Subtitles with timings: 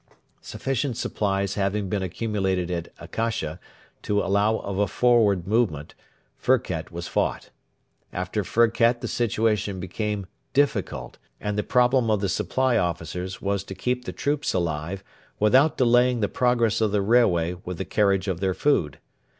[0.41, 3.59] Sufficient supplies having been accumulated at Akasha
[4.01, 5.93] to allow of a forward movement,
[6.41, 7.51] Firket was fought.
[8.11, 13.75] After Firket the situation became difficult, and the problem of the supply officers was to
[13.75, 15.03] keep the troops alive
[15.39, 18.97] without delaying the progress of the railway with the carriage of their food.